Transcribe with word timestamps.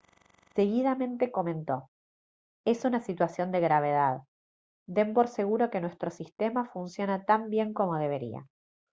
seguidamente 0.55 1.31
comentó: 1.31 1.91
«es 2.65 2.85
una 2.85 3.01
situación 3.01 3.51
de 3.51 3.59
gravedad. 3.59 4.21
den 4.87 5.13
por 5.13 5.27
seguro 5.27 5.69
que 5.69 5.79
nuestro 5.79 6.09
sistema 6.09 6.65
funciona 6.65 7.23
tan 7.23 7.51
bien 7.51 7.71
como 7.71 7.95
debería» 7.99 8.47